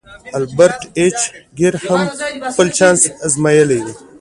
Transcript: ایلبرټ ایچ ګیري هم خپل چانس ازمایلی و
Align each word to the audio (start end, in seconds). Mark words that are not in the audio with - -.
ایلبرټ 0.35 0.81
ایچ 0.99 1.19
ګیري 1.57 1.79
هم 1.91 2.01
خپل 2.53 2.67
چانس 2.77 3.01
ازمایلی 3.25 3.79
و 3.81 3.85